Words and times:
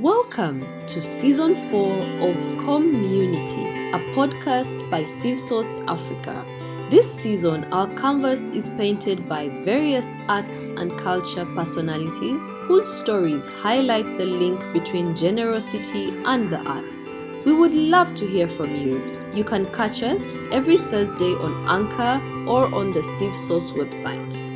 Welcome 0.00 0.66
to 0.88 1.00
season 1.00 1.54
4 1.70 2.02
of 2.20 2.36
Community, 2.66 3.64
a 3.92 3.98
podcast 4.14 4.90
by 4.90 5.04
CivSource 5.04 5.82
Africa. 5.88 6.44
This 6.90 7.10
season, 7.10 7.64
our 7.72 7.88
canvas 7.94 8.50
is 8.50 8.68
painted 8.68 9.26
by 9.26 9.48
various 9.64 10.14
arts 10.28 10.68
and 10.68 10.98
culture 10.98 11.46
personalities 11.46 12.42
whose 12.64 12.86
stories 12.86 13.48
highlight 13.48 14.18
the 14.18 14.26
link 14.26 14.60
between 14.74 15.16
generosity 15.16 16.08
and 16.26 16.52
the 16.52 16.58
arts. 16.58 17.24
We 17.46 17.54
would 17.54 17.74
love 17.74 18.12
to 18.16 18.26
hear 18.26 18.50
from 18.50 18.76
you. 18.76 19.18
You 19.32 19.44
can 19.44 19.64
catch 19.72 20.02
us 20.02 20.40
every 20.52 20.76
Thursday 20.76 21.32
on 21.32 21.66
Anchor 21.66 22.22
or 22.46 22.66
on 22.66 22.92
the 22.92 23.00
CivSource 23.00 23.72
website. 23.72 24.55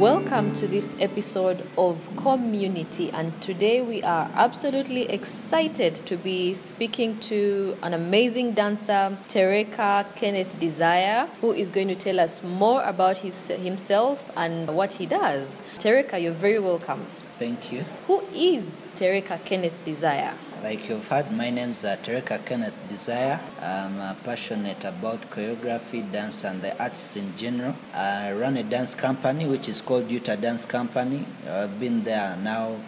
Welcome 0.00 0.52
to 0.52 0.68
this 0.68 0.94
episode 1.00 1.66
of 1.78 2.14
Community, 2.18 3.10
and 3.10 3.32
today 3.40 3.80
we 3.80 4.02
are 4.02 4.30
absolutely 4.34 5.08
excited 5.08 5.94
to 5.94 6.18
be 6.18 6.52
speaking 6.52 7.18
to 7.20 7.78
an 7.82 7.94
amazing 7.94 8.52
dancer, 8.52 9.16
Tereka 9.26 10.04
Kenneth 10.14 10.60
Desire, 10.60 11.30
who 11.40 11.50
is 11.50 11.70
going 11.70 11.88
to 11.88 11.94
tell 11.94 12.20
us 12.20 12.42
more 12.42 12.82
about 12.82 13.16
his, 13.16 13.48
himself 13.48 14.30
and 14.36 14.76
what 14.76 14.92
he 14.92 15.06
does. 15.06 15.62
Tereka, 15.78 16.22
you're 16.22 16.30
very 16.32 16.58
welcome. 16.58 17.06
Thank 17.38 17.72
you. 17.72 17.86
Who 18.06 18.22
is 18.34 18.90
Tereka 18.94 19.42
Kenneth 19.46 19.82
Desire? 19.82 20.34
Like 20.66 20.88
you've 20.88 21.06
heard, 21.06 21.30
my 21.30 21.50
name's 21.50 21.84
uh, 21.84 21.96
Tereka 22.02 22.44
Kenneth 22.44 22.74
Desire. 22.88 23.38
I'm 23.62 24.00
uh, 24.00 24.14
passionate 24.24 24.84
about 24.84 25.30
choreography, 25.30 26.02
dance, 26.10 26.42
and 26.42 26.60
the 26.60 26.76
arts 26.82 27.14
in 27.14 27.36
general. 27.36 27.76
I 27.94 28.32
run 28.32 28.56
a 28.56 28.64
dance 28.64 28.96
company 28.96 29.46
which 29.46 29.68
is 29.68 29.80
called 29.80 30.10
Utah 30.10 30.34
Dance 30.34 30.64
Company. 30.64 31.24
I've 31.48 31.78
been 31.78 32.02
there 32.02 32.36
now 32.42 32.80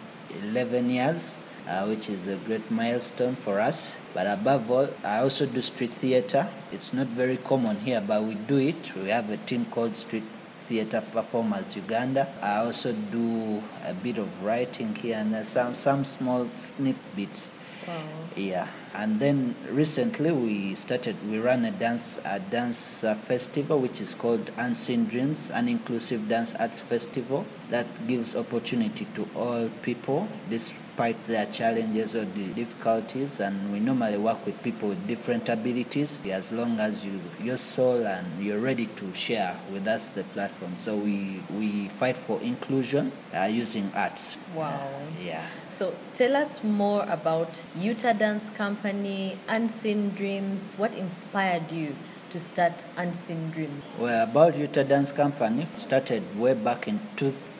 11 0.43 0.89
years, 0.89 1.37
uh, 1.69 1.85
which 1.85 2.09
is 2.09 2.27
a 2.27 2.35
great 2.35 2.69
milestone 2.69 3.37
for 3.37 3.61
us. 3.61 3.95
But 4.13 4.27
above 4.27 4.69
all, 4.69 4.89
I 5.05 5.19
also 5.19 5.45
do 5.45 5.61
street 5.61 5.91
theater. 5.91 6.49
It's 6.73 6.91
not 6.91 7.07
very 7.07 7.37
common 7.37 7.77
here, 7.77 8.03
but 8.05 8.21
we 8.23 8.33
do 8.33 8.57
it. 8.57 8.93
We 8.93 9.07
have 9.07 9.29
a 9.29 9.37
team 9.37 9.63
called 9.71 9.95
Street 9.95 10.25
Theatre 10.67 11.01
Performers 11.13 11.77
Uganda. 11.77 12.27
I 12.41 12.57
also 12.57 12.91
do 12.91 13.63
a 13.85 13.93
bit 13.93 14.17
of 14.17 14.27
writing 14.43 14.95
here 14.95 15.15
and 15.15 15.45
some, 15.45 15.73
some 15.73 16.03
small 16.03 16.49
snip 16.57 16.97
bits. 17.15 17.51
Yeah, 18.35 18.67
and 18.93 19.19
then 19.19 19.55
recently 19.69 20.31
we 20.31 20.75
started. 20.75 21.15
We 21.29 21.39
ran 21.39 21.65
a 21.65 21.71
dance 21.71 22.19
a 22.25 22.39
dance 22.39 23.03
uh, 23.03 23.15
festival 23.15 23.79
which 23.79 24.01
is 24.01 24.15
called 24.15 24.51
Unseen 24.57 25.05
Dreams, 25.05 25.49
an 25.51 25.67
inclusive 25.67 26.27
dance 26.27 26.55
arts 26.55 26.81
festival 26.81 27.45
that 27.69 27.85
gives 28.07 28.35
opportunity 28.35 29.05
to 29.13 29.27
all 29.35 29.69
people, 29.83 30.27
despite 30.49 31.15
their 31.27 31.45
challenges 31.45 32.15
or 32.15 32.25
the 32.25 32.47
difficulties. 32.53 33.39
And 33.39 33.71
we 33.71 33.79
normally 33.79 34.17
work 34.17 34.43
with 34.45 34.61
people 34.63 34.89
with 34.89 35.07
different 35.07 35.49
abilities, 35.49 36.19
as 36.25 36.51
long 36.51 36.79
as 36.79 37.05
you 37.05 37.19
your 37.41 37.57
soul 37.57 38.05
and 38.05 38.25
you're 38.43 38.59
ready 38.59 38.87
to 38.97 39.13
share 39.13 39.55
with 39.71 39.87
us 39.87 40.09
the 40.09 40.23
platform. 40.35 40.75
So 40.77 40.95
we 40.95 41.41
we 41.55 41.89
fight 41.89 42.17
for 42.17 42.41
inclusion 42.41 43.11
uh, 43.33 43.43
using 43.43 43.91
arts. 43.95 44.37
Wow. 44.55 44.89
Yeah. 45.23 45.45
So 45.69 45.93
tell 46.13 46.35
us 46.35 46.63
more 46.63 47.05
about 47.07 47.61
Utah 47.77 48.13
Dance 48.13 48.49
Company, 48.81 49.37
Unseen 49.49 50.11
Dreams. 50.11 50.73
What 50.77 50.95
inspired 50.95 51.69
you 51.69 51.97
to 52.29 52.39
start 52.39 52.85
Unseen 52.95 53.49
Dreams? 53.51 53.83
Well, 53.99 54.23
about 54.23 54.55
Utah 54.55 54.83
Dance 54.83 55.11
Company 55.11 55.65
started 55.75 56.23
way 56.39 56.53
back 56.53 56.87
in 56.87 57.01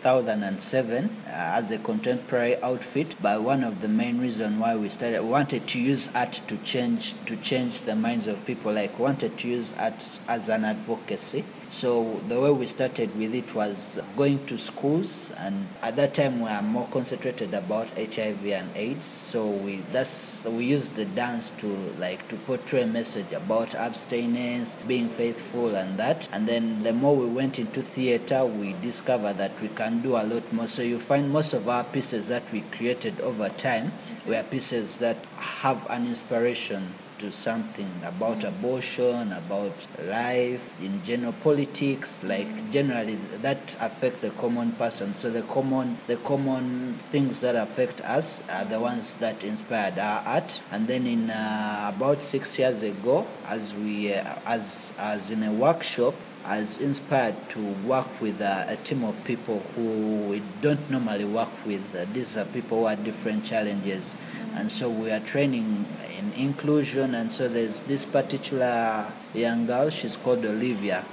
2007 0.04 1.06
uh, 1.06 1.30
as 1.30 1.72
a 1.72 1.78
contemporary 1.80 2.56
outfit. 2.64 3.16
But 3.22 3.44
one 3.44 3.64
of 3.64 3.82
the 3.82 3.88
main 3.88 4.20
reasons 4.20 4.60
why 4.60 4.76
we 4.76 4.90
started, 4.90 5.22
we 5.22 5.30
wanted 5.30 5.68
to 5.68 5.80
use 5.80 6.10
art 6.16 6.34
to 6.48 6.58
change 6.58 7.14
to 7.26 7.36
change 7.38 7.82
the 7.82 7.96
minds 7.96 8.28
of 8.28 8.46
people. 8.46 8.74
Like 8.74 8.98
wanted 8.98 9.38
to 9.40 9.48
use 9.48 9.74
art 9.78 10.20
as 10.28 10.50
an 10.50 10.64
advocacy. 10.66 11.44
So 11.72 12.20
the 12.28 12.40
way 12.40 12.50
we 12.50 12.66
started 12.66 13.16
with 13.16 13.36
it 13.36 13.54
was 13.54 14.02
going 14.18 14.44
to 14.48 14.58
schools, 14.58 15.32
and 15.38 15.68
at 15.84 15.96
that 15.98 16.16
time 16.16 16.42
we 16.42 16.50
are 16.50 16.64
more 16.64 16.88
concentrated 16.90 17.54
about 17.54 17.90
HIV 17.90 18.44
and 18.48 18.70
AIDS. 18.76 19.06
So 19.06 19.48
we 19.48 19.84
that's 19.92 20.46
we 20.46 20.66
used 20.66 20.96
the 20.96 21.06
dance 21.06 21.52
to 21.62 21.68
like 22.00 22.28
to 22.30 22.38
portray 22.38 22.82
a 22.82 22.88
message 22.88 23.32
about 23.34 23.76
abstinence, 23.76 24.78
being 24.88 25.10
faithful, 25.10 25.76
and 25.76 25.98
that. 26.00 26.28
And 26.32 26.48
then 26.48 26.82
the 26.82 26.94
more 26.94 27.16
we 27.16 27.28
went 27.28 27.60
into 27.60 27.84
theater, 27.84 28.46
we 28.46 28.74
discovered 28.82 29.38
that 29.38 29.60
we 29.62 29.68
can 29.68 29.89
do 29.98 30.16
a 30.16 30.24
lot 30.24 30.52
more. 30.54 30.68
So 30.68 30.82
you 30.82 31.00
find 31.00 31.32
most 31.32 31.54
of 31.54 31.68
our 31.68 31.84
pieces 31.84 32.28
that 32.28 32.44
we 32.52 32.62
created 32.62 33.20
over 33.22 33.50
time 33.50 33.92
were 34.28 34.44
pieces 34.44 34.98
that 34.98 35.18
have 35.38 35.86
an 35.90 36.06
inspiration 36.06 36.94
to 37.20 37.32
something 37.32 37.90
about 38.04 38.44
abortion, 38.44 39.32
about 39.34 39.74
life, 40.06 40.82
in 40.82 41.04
general 41.04 41.34
politics, 41.44 42.24
like 42.24 42.72
generally 42.72 43.16
that 43.42 43.76
affect 43.80 44.22
the 44.22 44.30
common 44.32 44.72
person. 44.74 45.14
So 45.16 45.30
the 45.30 45.42
common 45.44 45.98
the 46.08 46.16
common 46.18 46.94
things 47.12 47.42
that 47.42 47.56
affect 47.56 48.02
us 48.02 48.42
are 48.50 48.66
the 48.66 48.80
ones 48.80 49.16
that 49.16 49.44
inspired 49.44 50.00
our 50.00 50.24
art. 50.26 50.62
And 50.72 50.88
then 50.88 51.06
in 51.06 51.30
uh, 51.30 51.92
about 51.96 52.22
six 52.22 52.58
years 52.58 52.84
ago, 52.84 53.28
as 53.46 53.76
we 53.76 54.14
uh, 54.14 54.36
as 54.46 54.94
as 54.98 55.30
in 55.30 55.44
a 55.44 55.52
workshop, 55.52 56.16
as 56.50 56.80
inspired 56.82 57.36
to 57.48 57.60
work 57.86 58.08
with 58.20 58.42
uh, 58.42 58.66
a 58.68 58.76
team 58.78 59.04
of 59.04 59.24
people 59.24 59.60
who 59.76 60.18
we 60.30 60.42
don't 60.62 60.90
normally 60.90 61.24
work 61.24 61.52
with. 61.64 61.84
Uh, 61.96 62.06
these 62.12 62.36
are 62.36 62.46
people 62.46 62.80
who 62.80 62.86
have 62.88 63.04
different 63.04 63.46
challenges, 63.46 64.18
and 64.56 64.72
so 64.72 64.90
we 64.90 65.12
are 65.12 65.20
training 65.20 65.86
in 66.18 66.34
inclusion. 66.34 67.14
And 67.14 67.32
so 67.32 67.48
there's 67.48 67.82
this 67.82 68.04
particular 68.04 69.06
young 69.36 69.68
girl. 69.68 69.92
She's 69.92 70.18
called 70.18 70.44
Olivia, 70.44 71.06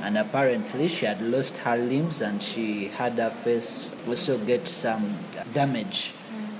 and 0.00 0.16
apparently 0.16 0.88
she 0.88 1.04
had 1.04 1.20
lost 1.20 1.58
her 1.58 1.76
limbs 1.76 2.22
and 2.22 2.42
she 2.42 2.88
had 2.88 3.12
her 3.14 3.28
face 3.28 3.92
also 4.08 4.38
get 4.38 4.66
some 4.68 5.18
damage, 5.52 6.14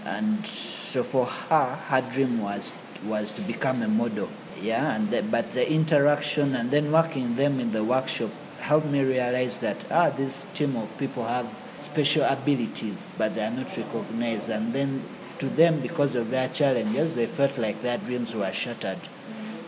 and 0.05 0.47
so 0.47 1.03
for 1.03 1.25
her, 1.25 1.77
her 1.88 2.03
dream 2.12 2.43
was 2.43 2.75
was 3.06 3.33
to 3.33 3.41
become 3.41 3.81
a 3.81 3.88
model 3.88 4.28
yeah 4.62 4.94
and 4.96 5.10
the, 5.10 5.22
but 5.22 5.52
the 5.52 5.70
interaction 5.70 6.54
and 6.54 6.70
then 6.70 6.91
working 6.92 7.36
them 7.36 7.60
in 7.60 7.72
the 7.72 7.84
workshop 7.84 8.30
helped 8.60 8.86
me 8.86 9.02
realize 9.02 9.58
that 9.58 9.76
ah 9.91 10.10
this 10.10 10.44
team 10.54 10.76
of 10.76 10.88
people 10.98 11.24
have 11.26 11.46
special 11.80 12.24
abilities 12.24 13.06
but 13.16 13.34
they 13.34 13.44
are 13.44 13.50
not 13.50 13.76
recognized. 13.76 14.48
And 14.48 14.72
then 14.72 15.02
to 15.38 15.48
them 15.48 15.80
because 15.80 16.14
of 16.14 16.30
their 16.30 16.48
challenges 16.48 17.14
they 17.14 17.26
felt 17.26 17.58
like 17.58 17.82
their 17.82 17.98
dreams 17.98 18.34
were 18.34 18.52
shattered. 18.52 18.98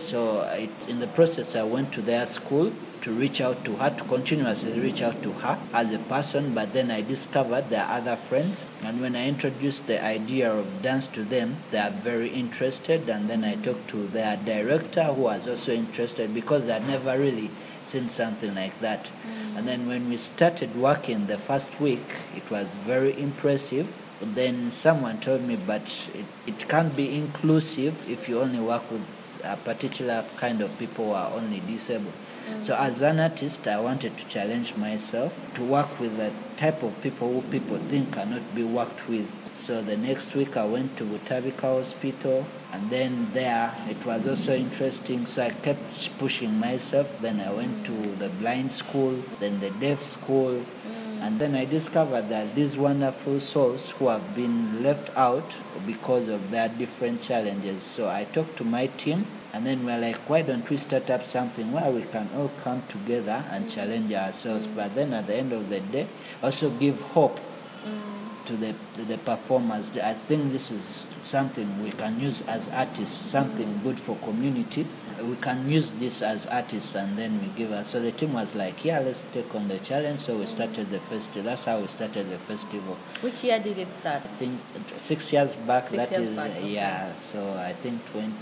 So 0.00 0.42
it, 0.42 0.88
in 0.88 1.00
the 1.00 1.06
process 1.06 1.54
i 1.54 1.62
went 1.62 1.92
to 1.92 2.02
their 2.02 2.26
school 2.26 2.72
to 3.02 3.12
reach 3.12 3.40
out 3.40 3.64
to 3.64 3.76
her, 3.76 3.90
to 3.90 4.04
continuously 4.04 4.78
reach 4.78 5.02
out 5.02 5.22
to 5.22 5.32
her 5.32 5.58
as 5.72 5.92
a 5.92 5.98
person, 5.98 6.54
but 6.54 6.72
then 6.72 6.90
I 6.90 7.00
discovered 7.00 7.70
there 7.70 7.84
are 7.84 7.98
other 7.98 8.16
friends. 8.16 8.64
And 8.84 9.00
when 9.00 9.16
I 9.16 9.26
introduced 9.26 9.86
the 9.86 10.02
idea 10.04 10.52
of 10.52 10.82
dance 10.82 11.08
to 11.08 11.24
them, 11.24 11.56
they 11.70 11.78
are 11.78 11.90
very 11.90 12.28
interested. 12.28 13.08
And 13.08 13.28
then 13.28 13.44
I 13.44 13.54
talked 13.56 13.88
to 13.88 14.06
their 14.08 14.36
director, 14.36 15.04
who 15.04 15.22
was 15.22 15.48
also 15.48 15.72
interested 15.72 16.34
because 16.34 16.66
they 16.66 16.74
had 16.74 16.86
never 16.86 17.18
really 17.18 17.50
seen 17.84 18.08
something 18.08 18.54
like 18.54 18.78
that. 18.80 19.06
Mm. 19.06 19.58
And 19.58 19.68
then 19.68 19.86
when 19.88 20.08
we 20.08 20.16
started 20.16 20.76
working 20.76 21.26
the 21.26 21.38
first 21.38 21.80
week, 21.80 22.04
it 22.36 22.50
was 22.50 22.76
very 22.76 23.18
impressive. 23.18 23.92
Then 24.20 24.70
someone 24.70 25.18
told 25.20 25.42
me, 25.42 25.56
but 25.56 26.10
it, 26.14 26.26
it 26.46 26.68
can't 26.68 26.94
be 26.94 27.16
inclusive 27.16 28.08
if 28.08 28.28
you 28.28 28.40
only 28.40 28.60
work 28.60 28.90
with 28.90 29.02
a 29.44 29.56
particular 29.56 30.24
kind 30.36 30.60
of 30.60 30.78
people 30.78 31.06
who 31.06 31.12
are 31.12 31.32
only 31.32 31.60
disabled. 31.60 32.12
Mm. 32.48 32.64
So 32.64 32.76
as 32.76 33.00
an 33.02 33.20
artist, 33.20 33.66
I 33.66 33.80
wanted 33.80 34.16
to 34.18 34.26
challenge 34.26 34.76
myself 34.76 35.32
to 35.54 35.64
work 35.64 36.00
with 36.00 36.16
the 36.16 36.32
type 36.56 36.82
of 36.82 37.00
people 37.02 37.32
who 37.32 37.42
people 37.50 37.78
think 37.78 38.12
cannot 38.12 38.54
be 38.54 38.64
worked 38.64 39.08
with. 39.08 39.30
So 39.54 39.82
the 39.82 39.96
next 39.96 40.34
week 40.34 40.56
I 40.56 40.64
went 40.64 40.96
to 40.96 41.04
Butabika 41.04 41.76
Hospital 41.76 42.46
and 42.72 42.88
then 42.88 43.30
there 43.32 43.74
it 43.88 44.04
was 44.06 44.26
also 44.26 44.54
interesting. 44.56 45.26
So 45.26 45.42
I 45.42 45.50
kept 45.50 46.18
pushing 46.18 46.58
myself. 46.58 47.20
Then 47.20 47.40
I 47.40 47.52
went 47.52 47.84
to 47.86 47.92
the 48.16 48.28
blind 48.28 48.72
school, 48.72 49.16
then 49.38 49.60
the 49.60 49.70
deaf 49.70 50.00
school. 50.00 50.62
Mm. 50.62 51.20
And 51.20 51.38
then 51.38 51.54
I 51.54 51.66
discovered 51.66 52.30
that 52.30 52.54
these 52.54 52.76
wonderful 52.78 53.40
souls 53.40 53.90
who 53.90 54.08
have 54.08 54.34
been 54.34 54.82
left 54.82 55.14
out 55.16 55.58
because 55.86 56.28
of 56.28 56.50
their 56.50 56.68
different 56.68 57.22
challenges. 57.22 57.82
So 57.82 58.08
I 58.08 58.24
talked 58.24 58.56
to 58.58 58.64
my 58.64 58.86
team 58.86 59.26
and 59.52 59.66
then 59.66 59.84
we're 59.84 59.98
like, 59.98 60.16
why 60.28 60.42
don't 60.42 60.68
we 60.70 60.76
start 60.76 61.10
up 61.10 61.24
something 61.24 61.72
where 61.72 61.90
we 61.90 62.02
can 62.02 62.28
all 62.36 62.50
come 62.60 62.82
together 62.88 63.44
and 63.50 63.68
challenge 63.70 64.12
ourselves, 64.12 64.66
but 64.66 64.94
then 64.94 65.12
at 65.12 65.26
the 65.26 65.34
end 65.34 65.52
of 65.52 65.68
the 65.68 65.80
day, 65.80 66.06
also 66.42 66.70
give 66.70 67.00
hope 67.00 67.40
mm. 67.84 68.19
To 68.46 68.56
the, 68.56 68.74
the 68.96 69.18
performers. 69.18 69.96
I 69.98 70.14
think 70.14 70.52
this 70.52 70.70
is 70.70 71.06
something 71.22 71.82
we 71.82 71.90
can 71.92 72.18
use 72.20 72.42
as 72.48 72.68
artists, 72.68 73.14
something 73.16 73.80
good 73.82 73.98
for 73.98 74.16
community. 74.16 74.86
We 75.22 75.36
can 75.36 75.68
use 75.68 75.90
this 75.92 76.22
as 76.22 76.46
artists 76.46 76.94
and 76.94 77.18
then 77.18 77.40
we 77.42 77.48
give 77.48 77.72
us. 77.72 77.88
So 77.88 78.00
the 78.00 78.10
team 78.10 78.32
was 78.32 78.54
like, 78.54 78.82
yeah, 78.84 79.00
let's 79.00 79.22
take 79.32 79.54
on 79.54 79.68
the 79.68 79.78
challenge. 79.78 80.20
So 80.20 80.38
we 80.38 80.46
started 80.46 80.88
the 80.90 80.98
festival. 80.98 81.42
That's 81.42 81.66
how 81.66 81.78
we 81.78 81.88
started 81.88 82.30
the 82.30 82.38
festival. 82.38 82.96
Which 83.20 83.44
year 83.44 83.58
did 83.58 83.76
it 83.76 83.92
start? 83.92 84.22
I 84.24 84.28
think 84.28 84.58
six 84.96 85.30
years 85.30 85.56
back. 85.56 85.88
Six 85.90 86.08
that 86.08 86.10
years 86.12 86.28
is, 86.28 86.36
back, 86.36 86.50
okay. 86.52 86.68
yeah. 86.70 87.12
So 87.12 87.52
I 87.54 87.74
think 87.74 88.00
20. 88.12 88.32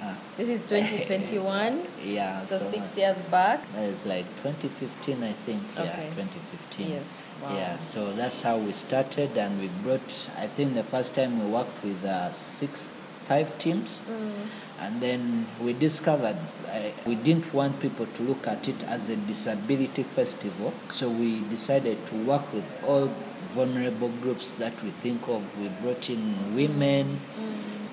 Uh, 0.00 0.14
This 0.38 0.48
is 0.48 0.62
2021. 0.62 1.82
yeah. 2.04 2.42
so 2.46 2.58
six 2.58 2.96
years 2.96 3.18
back. 3.30 3.60
That 3.74 3.84
is 3.84 4.06
like 4.06 4.24
2015, 4.42 5.22
I 5.22 5.32
think. 5.32 5.62
Yeah, 5.76 5.94
2015. 6.14 6.90
Yes. 6.90 7.04
Wow. 7.42 7.54
Yeah, 7.54 7.78
so 7.78 8.12
that's 8.14 8.42
how 8.42 8.58
we 8.58 8.72
started, 8.72 9.36
and 9.38 9.60
we 9.60 9.68
brought. 9.82 10.28
I 10.36 10.46
think 10.48 10.74
the 10.74 10.82
first 10.82 11.14
time 11.14 11.38
we 11.38 11.46
worked 11.50 11.82
with 11.84 12.04
uh, 12.04 12.30
six, 12.32 12.90
five 13.26 13.56
teams, 13.58 14.00
Mm. 14.10 14.48
and 14.80 15.00
then 15.00 15.46
we 15.62 15.72
discovered 15.72 16.36
uh, 16.66 16.90
we 17.06 17.14
didn't 17.14 17.52
want 17.54 17.78
people 17.80 18.06
to 18.06 18.22
look 18.22 18.46
at 18.46 18.68
it 18.68 18.82
as 18.84 19.08
a 19.08 19.16
disability 19.16 20.02
festival. 20.02 20.72
So 20.90 21.08
we 21.08 21.40
decided 21.48 22.04
to 22.06 22.14
work 22.26 22.52
with 22.52 22.64
all 22.84 23.06
vulnerable 23.54 24.10
groups 24.20 24.50
that 24.58 24.74
we 24.82 24.90
think 24.90 25.22
of. 25.28 25.42
We 25.60 25.68
brought 25.80 26.10
in 26.10 26.54
women. 26.54 27.20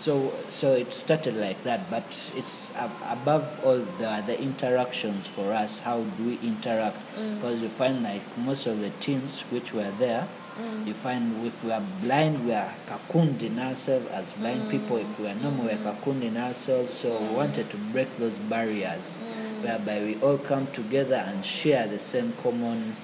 So, 0.05 0.31
so 0.49 0.73
it 0.73 0.93
started 0.93 1.35
like 1.35 1.63
that, 1.63 1.89
but 1.89 2.03
it's 2.35 2.69
ab- 2.75 3.01
above 3.09 3.59
all 3.65 3.79
the 3.79 4.21
the 4.27 4.39
interactions 4.39 5.25
for 5.25 5.51
us. 5.51 5.79
How 5.79 6.03
do 6.03 6.23
we 6.29 6.37
interact? 6.45 7.01
Mm. 7.17 7.41
Because 7.41 7.59
you 7.59 7.69
find 7.69 8.03
like 8.03 8.21
most 8.37 8.67
of 8.67 8.81
the 8.81 8.91
teams 9.01 9.41
which 9.49 9.73
were 9.73 9.89
there, 9.97 10.27
mm. 10.61 10.85
you 10.85 10.93
find 10.93 11.43
if 11.43 11.57
we 11.63 11.71
are 11.71 11.81
blind, 12.03 12.45
we 12.45 12.53
are 12.53 12.71
cocooned 12.85 13.41
in 13.41 13.57
ourselves 13.57 14.05
as 14.11 14.33
blind 14.33 14.69
mm. 14.69 14.69
people. 14.69 14.97
If 14.97 15.19
we 15.19 15.25
are 15.25 15.33
normal, 15.41 15.65
we 15.65 15.71
are 15.71 15.81
cocooned 15.81 16.21
in 16.21 16.37
ourselves. 16.37 16.93
So 16.93 17.09
we 17.17 17.29
wanted 17.33 17.71
to 17.71 17.77
break 17.89 18.11
those 18.21 18.37
barriers, 18.37 19.15
whereby 19.65 20.01
we 20.01 20.21
all 20.21 20.37
come 20.37 20.67
together 20.67 21.25
and 21.25 21.43
share 21.43 21.87
the 21.87 21.97
same 21.97 22.33
common 22.43 22.95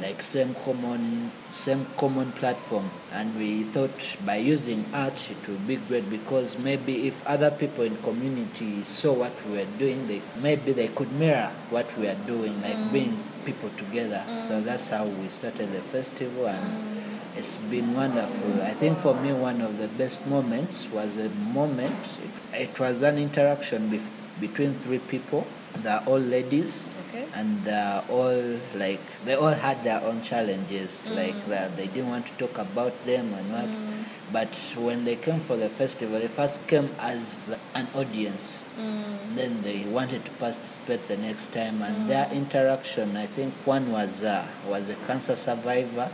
like 0.00 0.20
same 0.22 0.54
common 0.64 1.30
same 1.50 1.86
common 1.96 2.32
platform. 2.32 2.90
And 3.12 3.36
we 3.36 3.64
thought 3.64 4.16
by 4.24 4.36
using 4.36 4.84
art 4.92 5.30
it 5.30 5.48
would 5.48 5.66
be 5.66 5.76
great 5.76 6.08
because 6.10 6.58
maybe 6.58 7.06
if 7.06 7.26
other 7.26 7.50
people 7.50 7.84
in 7.84 7.96
community 7.98 8.82
saw 8.84 9.12
what 9.12 9.32
we 9.46 9.58
were 9.58 9.70
doing 9.78 10.06
they 10.08 10.22
maybe 10.40 10.72
they 10.72 10.88
could 10.88 11.12
mirror 11.12 11.50
what 11.70 11.86
we 11.98 12.08
are 12.08 12.20
doing 12.26 12.60
like 12.62 12.76
mm. 12.76 12.90
bring 12.90 13.18
people 13.44 13.70
together. 13.76 14.22
So 14.48 14.60
mm. 14.60 14.64
that's 14.64 14.88
how 14.88 15.04
we 15.04 15.28
started 15.28 15.72
the 15.72 15.80
festival 15.80 16.48
and 16.48 16.62
mm. 16.62 17.38
it's 17.38 17.56
been 17.56 17.94
wonderful. 17.94 18.62
I 18.62 18.74
think 18.74 18.98
for 18.98 19.14
me 19.14 19.32
one 19.32 19.60
of 19.60 19.78
the 19.78 19.88
best 19.88 20.26
moments 20.26 20.88
was 20.90 21.16
a 21.18 21.28
moment 21.28 22.18
it, 22.52 22.60
it 22.62 22.80
was 22.80 23.02
an 23.02 23.18
interaction 23.18 23.90
bef- 23.90 24.40
between 24.40 24.74
three 24.74 24.98
people 24.98 25.46
they're 25.82 26.02
all 26.06 26.18
ladies 26.18 26.88
Okay. 27.14 27.28
and 27.32 27.68
uh, 27.68 28.02
all 28.10 28.58
like 28.74 29.00
they 29.24 29.34
all 29.36 29.54
had 29.54 29.84
their 29.84 30.02
own 30.02 30.20
challenges 30.22 31.06
mm. 31.06 31.14
like 31.14 31.46
that 31.46 31.76
they 31.76 31.86
didn't 31.86 32.08
want 32.08 32.26
to 32.26 32.32
talk 32.34 32.58
about 32.58 32.92
them 33.06 33.32
and 33.32 33.52
what. 33.52 33.66
Mm. 33.66 34.04
But 34.32 34.50
when 34.76 35.04
they 35.04 35.14
came 35.14 35.38
for 35.38 35.56
the 35.56 35.68
festival 35.68 36.18
they 36.18 36.26
first 36.26 36.66
came 36.66 36.90
as 36.98 37.54
an 37.74 37.86
audience. 37.94 38.58
Mm. 38.76 39.36
Then 39.36 39.62
they 39.62 39.84
wanted 39.84 40.24
to 40.24 40.30
participate 40.32 41.06
the 41.06 41.16
next 41.16 41.52
time. 41.52 41.82
And 41.82 42.10
their 42.10 42.28
interaction 42.32 43.16
i 43.16 43.26
think 43.26 43.54
one 43.64 43.92
was 43.92 44.24
uh, 44.24 44.44
was 44.66 44.88
a 44.88 44.96
cancer 45.06 45.36
survivor. 45.36 46.10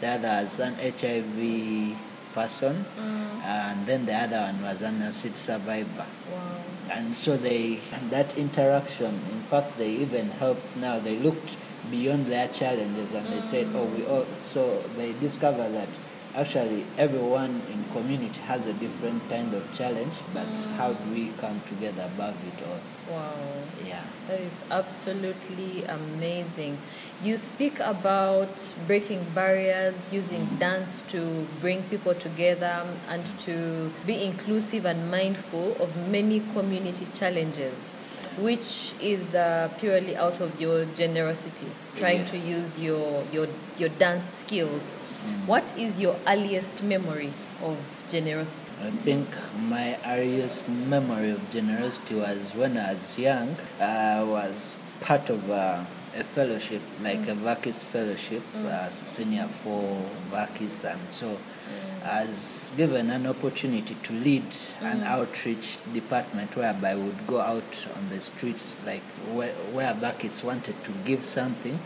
The 0.00 0.08
other 0.08 0.42
was 0.42 0.58
an 0.58 0.74
hiv 0.74 1.96
person. 2.34 2.84
And 3.44 3.86
then 3.86 4.06
the 4.06 4.14
other 4.14 4.40
one 4.40 4.62
was 4.62 4.82
an 4.82 5.02
acid 5.02 5.36
survivor. 5.36 6.06
And 6.94 7.16
so 7.16 7.36
they 7.36 7.80
that 8.10 8.36
interaction 8.36 9.20
in 9.32 9.42
fact 9.50 9.78
they 9.78 9.90
even 9.90 10.28
helped. 10.30 10.76
Now 10.76 10.98
they 10.98 11.16
looked 11.16 11.56
beyond 11.90 12.26
their 12.26 12.48
challenges 12.48 13.14
and 13.14 13.26
they 13.28 13.40
said 13.40 13.68
oh 13.74 13.84
we 13.84 14.04
all 14.06 14.26
so 14.52 14.80
they 14.96 15.12
discovered 15.14 15.72
that 15.72 15.88
actually 16.34 16.84
everyone 16.96 17.60
in 17.70 17.84
community 17.92 18.40
has 18.42 18.66
a 18.66 18.72
different 18.74 19.20
kind 19.28 19.52
of 19.54 19.62
challenge 19.74 20.14
but 20.32 20.46
how 20.78 20.92
do 20.92 21.10
we 21.12 21.28
come 21.38 21.60
together 21.68 22.04
above 22.14 22.34
it 22.46 22.62
all 22.66 22.80
Wow. 23.10 23.34
yeah 23.84 24.02
That 24.28 24.40
is 24.40 24.52
absolutely 24.70 25.82
amazing. 25.84 26.78
You 27.22 27.36
speak 27.36 27.80
about 27.80 28.72
breaking 28.86 29.24
barriers, 29.34 30.08
using 30.12 30.46
dance 30.60 31.02
to 31.08 31.46
bring 31.60 31.82
people 31.90 32.14
together 32.14 32.86
and 33.10 33.26
to 33.40 33.90
be 34.06 34.22
inclusive 34.24 34.86
and 34.86 35.10
mindful 35.10 35.74
of 35.82 35.90
many 36.08 36.40
community 36.54 37.06
challenges, 37.12 37.94
which 38.38 38.94
is 39.02 39.34
uh, 39.34 39.68
purely 39.80 40.16
out 40.16 40.40
of 40.40 40.58
your 40.60 40.84
generosity, 40.94 41.66
trying 41.96 42.20
Yeah. 42.20 42.32
to 42.32 42.38
use 42.38 42.78
your, 42.78 43.24
your, 43.32 43.48
your 43.76 43.90
dance 43.98 44.26
skills. 44.46 44.94
What 45.46 45.76
is 45.78 46.00
your 46.00 46.16
earliest 46.26 46.82
memory 46.82 47.32
of 47.62 47.76
generosity? 48.08 48.72
I 48.82 48.90
think 48.90 49.28
my 49.68 49.96
earliest 50.06 50.68
memory 50.68 51.30
of 51.30 51.50
generosity 51.50 52.14
was 52.16 52.52
when 52.54 52.76
I 52.76 52.94
was 52.94 53.18
young. 53.18 53.56
I 53.80 54.22
was 54.22 54.76
part 55.00 55.30
of 55.30 55.48
a, 55.50 55.86
a 56.16 56.24
fellowship, 56.24 56.82
like 57.02 57.26
a 57.28 57.34
mm. 57.34 57.42
Vakis 57.46 57.84
fellowship, 57.84 58.42
as 58.66 59.02
a 59.02 59.06
senior 59.06 59.48
for 59.62 60.02
Vakis, 60.30 60.84
and 60.84 61.00
so 61.10 61.38
I 62.04 62.24
was 62.24 62.72
given 62.76 63.10
an 63.10 63.26
opportunity 63.26 63.96
to 64.02 64.12
lead 64.12 64.46
an 64.80 65.00
mm. 65.00 65.06
outreach 65.06 65.78
department 65.92 66.56
whereby 66.56 66.90
I 66.90 66.96
would 66.96 67.26
go 67.26 67.40
out 67.40 67.86
on 67.96 68.08
the 68.08 68.20
streets, 68.20 68.78
like 68.84 69.02
where, 69.32 69.52
where 69.72 69.94
Vakis 69.94 70.42
wanted 70.42 70.82
to 70.84 70.92
give 71.04 71.24
something. 71.24 71.78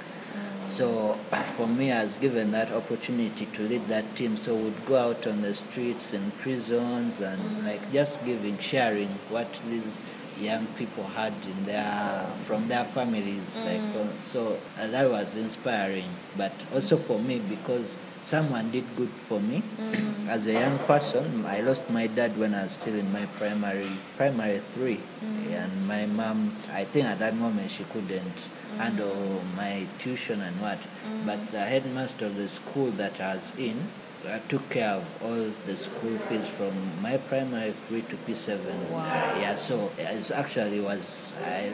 So 0.67 1.15
for 1.57 1.67
me, 1.67 1.93
I 1.93 2.05
was 2.05 2.17
given 2.17 2.51
that 2.53 2.71
opportunity 2.73 3.47
to 3.47 3.63
lead 3.63 3.87
that 3.89 4.17
team. 4.17 4.37
So 4.37 4.55
we'd 4.55 4.87
go 4.87 5.11
out 5.11 5.27
on 5.27 5.43
the 5.43 5.55
streets 5.55 6.13
and 6.13 6.37
prisons 6.39 7.21
and 7.21 7.41
mm-hmm. 7.41 7.67
like 7.67 7.93
just 7.93 8.25
giving, 8.27 8.59
sharing 8.59 9.09
what 9.31 9.61
these 9.69 10.03
young 10.39 10.67
people 10.79 11.05
had 11.05 11.33
in 11.45 11.65
their 11.65 12.27
from 12.45 12.69
their 12.69 12.85
families. 12.85 13.57
Like 13.57 13.81
mm. 13.81 13.93
from, 13.93 14.19
so 14.19 14.59
uh, 14.79 14.87
that 14.89 15.11
was 15.11 15.37
inspiring. 15.37 16.09
But 16.37 16.53
also 16.75 16.97
for 16.97 17.19
me 17.19 17.41
because 17.49 17.97
someone 18.23 18.71
did 18.71 18.85
good 18.97 19.09
for 19.09 19.41
me 19.41 19.63
mm. 19.79 20.29
as 20.29 20.47
a 20.47 20.53
young 20.53 20.79
person. 20.81 21.47
I 21.47 21.61
lost 21.61 21.89
my 21.91 22.07
dad 22.07 22.37
when 22.39 22.55
I 22.55 22.65
was 22.65 22.73
still 22.73 22.95
in 22.95 23.11
my 23.13 23.27
primary 23.39 23.89
primary 24.17 24.59
three, 24.75 25.01
mm. 25.25 25.53
and 25.53 25.89
my 25.89 26.07
mom. 26.07 26.55
I 26.73 26.85
think 26.85 27.07
at 27.07 27.19
that 27.21 27.37
moment 27.37 27.71
she 27.71 27.85
couldn't 27.85 28.49
handle 28.79 29.43
my 29.57 29.87
tuition 29.99 30.41
and 30.41 30.61
what. 30.61 30.79
But 31.25 31.53
the 31.53 31.61
headmaster 31.61 32.27
of 32.27 32.37
the 32.37 32.49
school 32.49 32.91
that 32.93 33.21
I 33.21 33.35
was 33.35 33.55
in 33.59 33.89
uh, 34.27 34.39
took 34.49 34.69
care 34.71 34.91
of 34.91 35.23
all 35.23 35.51
the 35.67 35.77
school 35.77 36.17
fees 36.27 36.49
from 36.49 36.73
my 37.01 37.17
primary 37.17 37.73
three 37.87 38.03
to 38.03 38.17
P7. 38.17 38.58
Wow. 38.91 38.99
Uh, 38.99 39.39
yeah, 39.41 39.55
so 39.55 39.91
it's 39.99 40.31
actually 40.31 40.81
was 40.81 41.32
I 41.44 41.73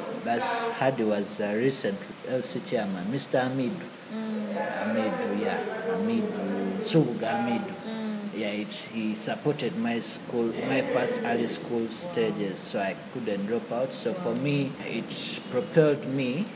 had 0.79 0.99
was 0.99 1.41
a 1.41 1.57
recent 1.57 1.99
LC 2.29 2.67
chairman, 2.67 3.07
Mr. 3.07 3.47
Amid. 3.47 3.73
Amid, 4.13 5.41
yeah, 5.41 5.59
Amid 5.95 6.25
Suga 6.81 7.41
Amid. 7.41 7.63
Yeah, 8.35 8.49
it, 8.49 8.73
he 8.93 9.15
supported 9.15 9.77
my 9.77 10.01
school, 10.01 10.53
my 10.67 10.81
first 10.81 11.21
early 11.25 11.47
school 11.47 11.87
stages, 11.89 12.59
so 12.59 12.81
I 12.81 12.97
couldn't 13.13 13.47
drop 13.47 13.71
out. 13.71 13.93
So 13.95 14.15
for 14.15 14.35
me, 14.37 14.73
it 14.87 15.41
propelled 15.51 16.07
me 16.07 16.47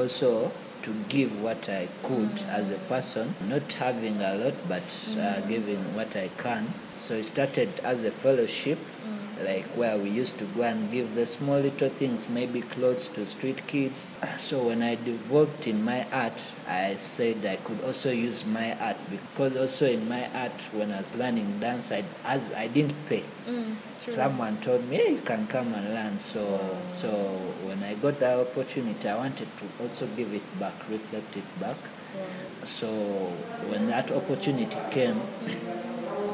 also 0.00 0.52
to 0.82 0.94
give 1.08 1.42
what 1.42 1.68
I 1.68 1.88
could 2.04 2.30
as 2.48 2.70
a 2.70 2.78
person, 2.88 3.34
not 3.48 3.72
having 3.72 4.22
a 4.22 4.36
lot, 4.36 4.54
but 4.68 5.16
uh, 5.18 5.40
giving 5.42 5.82
what 5.96 6.14
I 6.14 6.28
can. 6.38 6.72
So 6.94 7.14
it 7.14 7.24
started 7.24 7.68
as 7.82 8.04
a 8.04 8.10
fellowship, 8.10 8.78
like 9.42 9.64
where 9.76 9.98
we 9.98 10.08
used 10.10 10.38
to 10.38 10.44
go 10.44 10.62
and 10.62 10.90
give 10.90 11.14
the 11.14 11.26
small 11.26 11.58
little 11.60 11.88
things, 11.88 12.28
maybe 12.28 12.62
clothes 12.62 13.08
to 13.08 13.26
street 13.26 13.66
kids. 13.66 14.06
So 14.38 14.68
when 14.68 14.82
I 14.82 14.94
developed 14.96 15.66
in 15.66 15.84
my 15.84 16.06
art, 16.12 16.40
I 16.68 16.94
said 16.94 17.44
I 17.44 17.56
could 17.56 17.82
also 17.84 18.10
use 18.10 18.44
my 18.46 18.76
art 18.80 18.96
because 19.10 19.56
also 19.56 19.86
in 19.86 20.08
my 20.08 20.28
art, 20.34 20.52
when 20.72 20.90
I 20.92 20.98
was 20.98 21.14
learning 21.14 21.60
dance, 21.60 21.92
I, 21.92 22.04
as 22.24 22.52
I 22.52 22.68
didn't 22.68 22.94
pay. 23.06 23.24
Mm, 23.48 23.76
Someone 24.06 24.56
told 24.58 24.88
me, 24.88 24.96
hey, 24.96 25.12
you 25.14 25.20
can 25.22 25.46
come 25.48 25.74
and 25.74 25.92
learn. 25.92 26.18
So, 26.18 26.40
so 26.90 27.08
when 27.66 27.82
I 27.82 27.94
got 27.94 28.20
that 28.20 28.38
opportunity, 28.38 29.08
I 29.08 29.16
wanted 29.16 29.48
to 29.58 29.82
also 29.82 30.06
give 30.16 30.32
it 30.32 30.60
back, 30.60 30.74
reflect 30.88 31.36
it 31.36 31.60
back. 31.60 31.76
So 32.64 32.86
when 33.68 33.88
that 33.88 34.10
opportunity 34.12 34.76
came, 34.90 35.20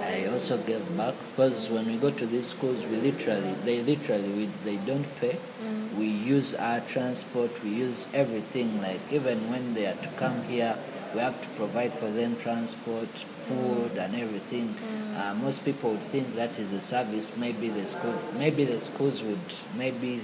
I 0.03 0.27
also 0.27 0.59
gave 0.59 0.97
back 0.97 1.15
because 1.31 1.71
when 1.71 1.87
we 1.87 1.97
go 1.97 2.11
to 2.11 2.27
these 2.27 2.49
schools, 2.49 2.85
we 2.87 2.97
literally, 2.97 3.55
they 3.65 3.83
literally, 3.83 4.31
we, 4.31 4.47
they 4.65 4.77
don't 4.79 5.07
pay. 5.17 5.39
Mm. 5.63 5.95
We 5.95 6.07
use 6.07 6.55
our 6.55 6.81
transport, 6.81 7.63
we 7.63 7.71
use 7.71 8.09
everything. 8.13 8.83
Like 8.83 9.01
even 9.13 9.51
when 9.51 9.75
they 9.75 9.87
are 9.87 9.95
to 9.95 10.09
come 10.17 10.43
here, 10.45 10.77
we 11.15 11.21
have 11.21 11.41
to 11.41 11.49
provide 11.51 11.93
for 11.93 12.11
them 12.11 12.37
transport, 12.37 13.09
food 13.09 13.93
and 13.97 14.17
everything. 14.17 14.75
Mm. 14.75 15.03
Mm. 15.13 15.21
Uh, 15.21 15.35
most 15.35 15.65
people 15.65 15.91
would 15.91 16.01
think 16.01 16.35
that 16.35 16.59
is 16.59 16.73
a 16.73 16.81
service. 16.81 17.37
Maybe 17.37 17.69
the 17.69 17.87
school, 17.87 18.19
maybe 18.39 18.65
the 18.65 18.81
schools 18.81 19.23
would 19.23 19.39
maybe 19.77 20.21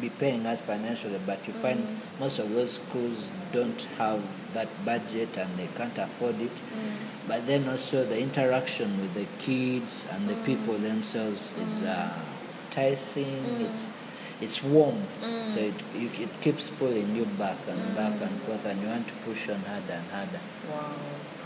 be 0.00 0.08
paying 0.08 0.46
us 0.46 0.60
financially, 0.60 1.20
but 1.26 1.46
you 1.46 1.52
find 1.54 1.80
mm. 1.80 2.20
most 2.20 2.38
of 2.38 2.52
those 2.52 2.72
schools 2.74 3.30
don't 3.52 3.82
have 3.98 4.22
that 4.54 4.68
budget 4.84 5.36
and 5.36 5.50
they 5.56 5.68
can't 5.76 5.96
afford 5.98 6.40
it. 6.40 6.54
Mm. 6.54 7.28
But 7.28 7.46
then 7.46 7.68
also 7.68 8.04
the 8.04 8.20
interaction 8.20 9.00
with 9.00 9.14
the 9.14 9.26
kids 9.42 10.06
and 10.12 10.28
the 10.28 10.34
mm. 10.34 10.44
people 10.44 10.74
themselves 10.74 11.54
is 11.58 11.82
uh, 11.82 12.12
enticing. 12.66 13.44
It's 13.60 13.90
it's 14.40 14.60
warm, 14.60 14.98
so 15.54 15.60
it, 15.60 15.74
you, 15.94 16.10
it 16.18 16.28
keeps 16.40 16.68
pulling 16.68 17.14
you 17.14 17.24
back 17.38 17.56
and 17.68 17.94
back 17.94 18.20
and 18.20 18.42
forth, 18.42 18.66
and 18.66 18.82
you 18.82 18.88
want 18.88 19.06
to 19.06 19.14
push 19.24 19.48
on 19.48 19.60
harder 19.60 19.92
and 19.92 20.06
harder. 20.10 20.40
Wow. 20.68 20.90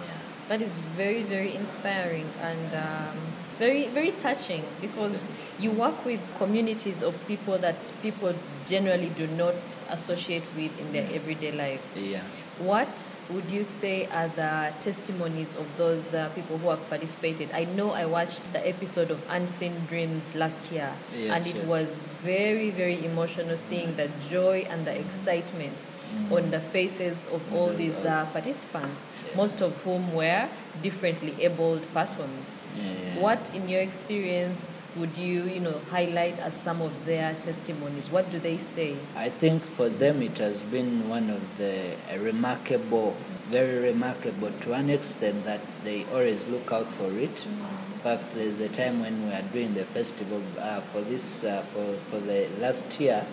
Yeah. 0.00 0.16
That 0.48 0.62
is 0.62 0.72
very, 0.96 1.20
very 1.20 1.54
inspiring 1.54 2.24
and 2.40 2.74
um, 2.74 3.18
very, 3.58 3.88
very 3.88 4.12
touching 4.12 4.62
because 4.80 5.28
you 5.58 5.70
work 5.70 6.04
with 6.04 6.20
communities 6.38 7.02
of 7.02 7.14
people 7.26 7.58
that 7.58 7.92
people 8.02 8.34
generally 8.66 9.10
do 9.10 9.26
not 9.28 9.54
associate 9.90 10.44
with 10.56 10.78
in 10.80 10.92
their 10.92 11.08
everyday 11.12 11.52
lives. 11.52 12.00
Yeah. 12.00 12.20
What 12.58 13.14
would 13.28 13.50
you 13.50 13.64
say 13.64 14.06
are 14.06 14.28
the 14.28 14.72
testimonies 14.80 15.54
of 15.56 15.66
those 15.76 16.14
uh, 16.14 16.30
people 16.30 16.56
who 16.56 16.70
have 16.70 16.88
participated? 16.88 17.50
I 17.52 17.64
know 17.64 17.90
I 17.90 18.06
watched 18.06 18.50
the 18.54 18.66
episode 18.66 19.10
of 19.10 19.22
Unseen 19.28 19.84
Dreams 19.88 20.34
last 20.34 20.72
year, 20.72 20.90
and 21.14 21.46
it 21.46 21.64
was 21.64 21.98
very, 22.22 22.70
very 22.70 23.04
emotional 23.04 23.58
seeing 23.58 23.94
the 23.96 24.08
joy 24.30 24.66
and 24.70 24.86
the 24.86 24.98
excitement 24.98 25.86
on 26.30 26.50
the 26.50 26.60
faces 26.60 27.26
of 27.26 27.42
all 27.52 27.68
these 27.68 28.06
uh, 28.06 28.24
participants, 28.32 29.10
most 29.36 29.60
of 29.60 29.76
whom 29.82 30.14
were 30.14 30.48
differently 30.82 31.34
abled 31.40 31.82
persons. 31.92 32.60
Yeah. 32.76 33.20
What, 33.20 33.54
in 33.54 33.68
your 33.68 33.80
experience, 33.80 34.80
would 34.96 35.16
you, 35.16 35.44
you 35.44 35.60
know, 35.60 35.80
highlight 35.90 36.38
as 36.38 36.54
some 36.54 36.82
of 36.82 37.04
their 37.04 37.34
testimonies? 37.34 38.10
What 38.10 38.30
do 38.30 38.38
they 38.38 38.58
say? 38.58 38.96
I 39.16 39.28
think 39.28 39.62
for 39.62 39.88
them 39.88 40.22
it 40.22 40.38
has 40.38 40.62
been 40.62 41.08
one 41.08 41.30
of 41.30 41.42
the 41.58 41.96
remarkable, 42.18 43.16
very 43.48 43.78
remarkable 43.78 44.50
to 44.62 44.72
an 44.72 44.90
extent 44.90 45.44
that 45.44 45.60
they 45.84 46.04
always 46.12 46.46
look 46.48 46.72
out 46.72 46.86
for 46.86 47.10
it. 47.18 47.46
In 47.46 47.95
fact, 48.06 48.34
there's 48.36 48.60
a 48.60 48.68
time 48.68 49.00
when 49.00 49.26
we 49.26 49.32
are 49.34 49.42
doing 49.52 49.74
the 49.74 49.84
festival 49.84 50.40
uh, 50.60 50.80
for 50.80 51.00
this, 51.00 51.42
uh, 51.42 51.60
for, 51.72 51.84
for 52.08 52.20
the 52.20 52.46
last 52.60 53.00
year, 53.00 53.26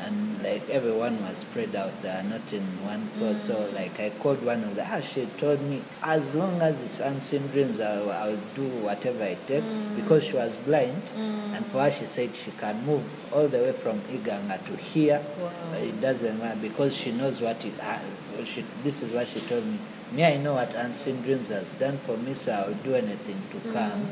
and 0.00 0.42
like 0.42 0.66
everyone 0.70 1.20
was 1.22 1.40
spread 1.40 1.76
out 1.76 1.92
there, 2.00 2.22
not 2.22 2.50
in 2.50 2.62
one 2.82 3.06
place. 3.18 3.42
So 3.42 3.68
like 3.74 4.00
I 4.00 4.08
called 4.18 4.42
one 4.42 4.64
of 4.64 4.74
the, 4.74 4.86
ah, 4.88 5.00
she 5.00 5.26
told 5.36 5.60
me, 5.60 5.82
as 6.02 6.34
long 6.34 6.62
as 6.62 6.82
it's 6.82 7.00
unseen 7.00 7.46
dreams, 7.48 7.78
I'll, 7.78 8.10
I'll 8.10 8.40
do 8.54 8.66
whatever 8.88 9.24
it 9.24 9.46
takes 9.46 9.84
because 9.84 10.24
she 10.24 10.34
was 10.34 10.56
blind, 10.56 11.02
and 11.16 11.66
for 11.66 11.82
her 11.82 11.90
she 11.90 12.06
said 12.06 12.34
she 12.34 12.52
can 12.52 12.86
move 12.86 13.04
all 13.34 13.48
the 13.48 13.58
way 13.58 13.72
from 13.72 14.00
Iganga 14.08 14.64
to 14.64 14.76
here. 14.76 15.22
Wow. 15.38 15.50
It 15.74 16.00
doesn't 16.00 16.38
matter 16.38 16.58
because 16.62 16.96
she 16.96 17.12
knows 17.12 17.42
what 17.42 17.62
it. 17.66 17.74
Uh, 17.82 17.98
she, 18.46 18.64
this 18.82 19.02
is 19.02 19.12
what 19.12 19.28
she 19.28 19.40
told 19.40 19.66
me. 19.66 19.78
Me, 20.12 20.24
I 20.24 20.36
know 20.36 20.54
what 20.54 20.74
unseen 20.74 21.22
dreams 21.22 21.48
has 21.48 21.72
done 21.74 21.98
for 21.98 22.16
me, 22.16 22.34
so 22.34 22.52
I'll 22.52 22.74
do 22.74 22.94
anything 22.94 23.42
to 23.50 23.68
mm. 23.68 23.72
come. 23.72 24.10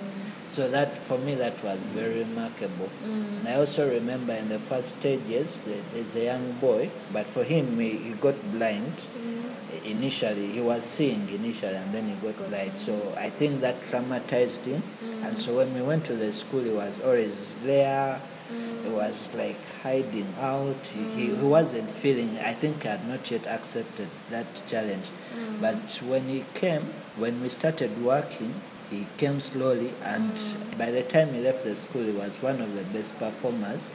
So 0.48 0.68
that 0.70 0.98
for 0.98 1.18
me 1.18 1.34
that 1.36 1.62
was 1.64 1.78
very 1.94 2.18
remarkable. 2.18 2.90
Mm. 3.04 3.40
And 3.40 3.48
I 3.48 3.54
also 3.54 3.90
remember 3.90 4.34
in 4.34 4.48
the 4.48 4.58
first 4.58 4.98
stages 5.00 5.60
there- 5.66 5.82
there's 5.92 6.14
a 6.16 6.24
young 6.24 6.52
boy, 6.60 6.90
but 7.12 7.26
for 7.26 7.44
him 7.44 7.78
he, 7.78 7.90
he 7.96 8.12
got 8.12 8.34
blind. 8.52 8.92
Mm. 9.18 9.42
Initially, 9.84 10.46
he 10.52 10.60
was 10.60 10.84
seeing 10.84 11.28
initially, 11.28 11.74
and 11.74 11.92
then 11.92 12.06
he 12.08 12.14
got 12.26 12.36
blind. 12.48 12.78
So 12.78 12.94
I 13.18 13.28
think 13.28 13.60
that 13.60 13.82
traumatized 13.82 14.64
him. 14.64 14.82
And 15.22 15.38
so 15.38 15.56
when 15.56 15.74
we 15.74 15.82
went 15.82 16.04
to 16.06 16.14
the 16.14 16.32
school, 16.32 16.62
he 16.62 16.70
was 16.70 17.00
always 17.00 17.56
there. 17.64 18.20
Was 18.94 19.34
like 19.34 19.58
hiding 19.82 20.32
out. 20.38 20.86
He, 20.86 21.02
he, 21.10 21.34
he 21.34 21.44
wasn't 21.44 21.90
feeling. 21.90 22.38
I 22.38 22.52
think 22.52 22.82
he 22.82 22.88
had 22.88 23.06
not 23.08 23.28
yet 23.30 23.46
accepted 23.46 24.08
that 24.30 24.46
challenge. 24.68 25.06
Mm. 25.36 25.60
But 25.60 26.02
when 26.08 26.28
he 26.28 26.44
came, 26.54 26.82
when 27.16 27.42
we 27.42 27.48
started 27.48 28.02
working, 28.02 28.54
he 28.90 29.06
came 29.16 29.40
slowly, 29.40 29.92
and 30.04 30.30
mm. 30.32 30.78
by 30.78 30.90
the 30.90 31.02
time 31.02 31.32
he 31.34 31.40
left 31.40 31.64
the 31.64 31.74
school, 31.74 32.04
he 32.04 32.12
was 32.12 32.40
one 32.40 32.60
of 32.60 32.74
the 32.74 32.84
best 32.96 33.18
performers 33.18 33.90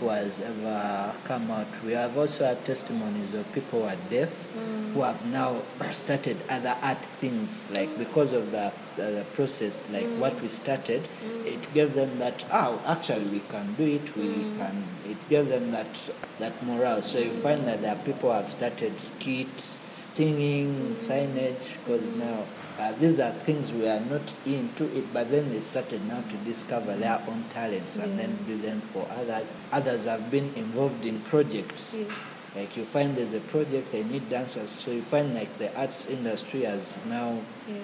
who 0.00 0.08
has 0.08 0.40
ever 0.40 1.14
come 1.24 1.50
out. 1.50 1.68
We 1.84 1.92
have 1.92 2.16
also 2.16 2.46
had 2.46 2.64
testimonies 2.64 3.34
of 3.34 3.50
people 3.52 3.82
who 3.82 3.86
are 3.86 3.96
deaf 4.10 4.32
who 4.92 5.02
have 5.02 5.24
now 5.26 5.62
started 5.92 6.36
other 6.48 6.76
art 6.82 7.04
things, 7.04 7.64
like 7.70 7.96
because 7.98 8.32
of 8.32 8.50
the, 8.50 8.72
the, 8.96 9.02
the 9.02 9.24
process, 9.34 9.82
like 9.90 10.06
what 10.18 10.40
we 10.40 10.48
started, 10.48 11.02
it 11.44 11.74
gave 11.74 11.94
them 11.94 12.18
that, 12.18 12.44
oh, 12.52 12.82
actually 12.86 13.26
we 13.26 13.40
can 13.40 13.74
do 13.74 13.84
it, 13.84 14.16
we 14.16 14.28
can, 14.58 14.84
it 15.08 15.16
gave 15.28 15.48
them 15.48 15.70
that, 15.70 15.86
that 16.38 16.62
morale. 16.64 17.02
So 17.02 17.18
you 17.18 17.30
find 17.30 17.66
that 17.66 17.82
there 17.82 17.94
are 17.94 18.02
people 18.04 18.30
who 18.30 18.36
have 18.36 18.48
started 18.48 18.98
skits, 18.98 19.80
singing, 20.14 20.94
signage, 20.94 21.76
because 21.84 22.12
now 22.14 22.44
uh, 22.78 22.92
these 22.98 23.20
are 23.20 23.30
things 23.30 23.72
we 23.72 23.88
are 23.88 24.00
not 24.00 24.34
into 24.44 24.84
it, 24.96 25.12
but 25.12 25.30
then 25.30 25.48
they 25.50 25.60
started 25.60 26.04
now 26.06 26.20
to 26.22 26.36
discover 26.38 26.94
their 26.96 27.22
own 27.28 27.44
talents 27.50 27.96
and 27.96 28.18
then 28.18 28.36
do 28.46 28.56
them 28.58 28.80
for 28.92 29.06
others. 29.12 29.46
Others 29.72 30.04
have 30.04 30.30
been 30.30 30.52
involved 30.56 31.04
in 31.04 31.20
projects. 31.20 31.94
Like 32.56 32.76
you 32.76 32.84
find 32.84 33.16
there's 33.16 33.32
a 33.32 33.40
project, 33.40 33.92
they 33.92 34.02
need 34.02 34.28
dancers, 34.28 34.70
so 34.70 34.90
you 34.90 35.02
find 35.02 35.34
like 35.34 35.56
the 35.58 35.74
arts 35.78 36.06
industry 36.06 36.62
has 36.62 36.94
now 37.08 37.38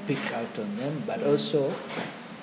picked 0.06 0.32
out 0.32 0.58
on 0.58 0.76
them, 0.76 1.04
but 1.06 1.22
also 1.22 1.72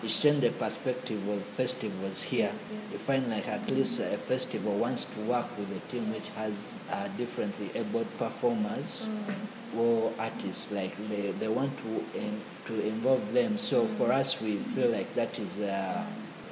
it's 0.03 0.21
changed 0.21 0.41
the 0.41 0.51
perspective 0.51 1.25
of 1.27 1.41
festivals 1.41 2.23
here. 2.23 2.51
You 2.91 2.97
find 2.97 3.29
like 3.29 3.47
at 3.47 3.69
least 3.69 3.99
a 3.99 4.17
festival 4.17 4.75
wants 4.75 5.05
to 5.05 5.19
work 5.21 5.45
with 5.57 5.75
a 5.75 5.79
team 5.91 6.13
which 6.13 6.29
has 6.29 6.75
uh, 6.91 7.07
differently 7.17 7.71
abled 7.75 8.07
performers 8.17 9.07
mm. 9.07 9.79
or 9.79 10.13
artists. 10.19 10.71
Like 10.71 10.95
they, 11.09 11.31
they 11.31 11.47
want 11.47 11.77
to 11.79 12.19
in, 12.19 12.41
to 12.67 12.87
involve 12.87 13.33
them. 13.33 13.57
So 13.57 13.85
for 13.85 14.11
us, 14.11 14.41
we 14.41 14.57
feel 14.57 14.89
like 14.89 15.13
that 15.15 15.39
is 15.39 15.59
a, 15.59 16.05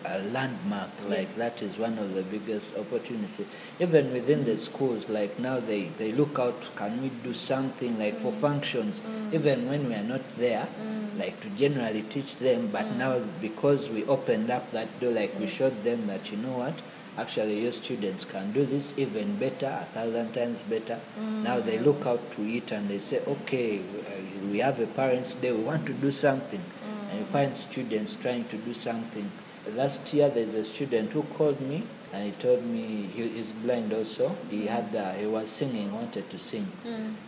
a 0.06 0.20
landmark. 0.34 0.90
Like 1.08 1.28
Yes. 1.30 1.36
that 1.36 1.62
is 1.62 1.78
one 1.78 1.98
of 1.98 2.14
the 2.14 2.24
biggest 2.24 2.78
opportunities. 2.78 3.46
Even 3.80 4.12
within 4.14 4.44
the 4.46 4.58
schools, 4.58 5.10
like 5.10 5.40
now 5.40 5.60
they, 5.60 5.86
they 5.98 6.12
look 6.12 6.40
out. 6.40 6.70
Can 6.76 7.02
we 7.02 7.10
do 7.24 7.34
something 7.34 7.98
like 8.00 8.20
for 8.20 8.32
mm. 8.32 8.40
functions? 8.42 9.02
Mm. 9.02 9.34
Even 9.34 9.70
when 9.70 9.88
we 9.88 9.96
are 9.96 10.04
not 10.04 10.22
there, 10.38 10.68
mm. 10.82 11.20
like 11.20 11.40
to 11.42 11.50
generally 11.50 12.04
teach 12.04 12.36
them. 12.38 12.68
But 12.68 12.96
now 12.96 13.20
because 13.42 13.90
we 13.90 14.04
opened 14.06 14.50
up 14.50 14.72
that 14.72 15.00
door, 15.00 15.12
like 15.12 15.38
we 15.40 15.48
showed 15.48 15.84
them 15.84 16.08
that 16.08 16.32
you 16.32 16.38
know 16.38 16.58
what. 16.58 16.74
Actually, 17.18 17.62
your 17.62 17.74
students 17.74 18.24
can 18.24 18.54
do 18.54 18.66
this 18.66 18.98
even 18.98 19.36
better, 19.36 19.68
a 19.68 19.86
thousand 19.94 20.32
times 20.34 20.62
better. 20.62 20.98
Now 21.20 21.60
they 21.60 21.78
look 21.78 22.06
out 22.06 22.32
to 22.32 22.42
it 22.44 22.72
and 22.72 22.88
they 22.88 23.00
say, 23.00 23.22
okay, 23.28 23.82
we 24.50 24.60
have 24.60 24.80
a 24.80 24.88
parents' 24.88 25.36
day, 25.36 25.52
we 25.52 25.62
want 25.62 25.86
to 25.88 25.94
do 25.94 26.10
something. 26.10 26.64
And 27.10 27.20
you 27.20 27.26
find 27.26 27.58
students 27.58 28.16
trying 28.16 28.46
to 28.46 28.58
do 28.58 28.74
something. 28.74 29.30
Last 29.70 30.12
year, 30.14 30.30
there's 30.30 30.54
a 30.56 30.66
student 30.66 31.12
who 31.12 31.24
called 31.24 31.62
me 31.62 31.84
and 32.14 32.26
he 32.26 32.32
told 32.32 32.66
me 32.66 33.10
he 33.14 33.24
is 33.40 33.52
blind 33.52 33.94
also. 33.94 34.36
He 34.50 34.66
had 34.66 34.94
uh, 34.96 35.14
he 35.14 35.26
was 35.26 35.50
singing, 35.50 35.94
wanted 35.94 36.30
to 36.30 36.40
sing. 36.40 36.68